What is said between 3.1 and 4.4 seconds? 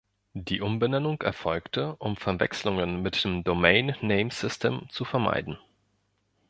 dem Domain Name